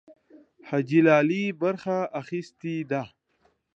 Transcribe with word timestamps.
حاجي 0.67 0.99
لالي 1.07 1.43
برخه 1.61 1.97
اخیستې 2.21 2.75
ده. 2.91 3.03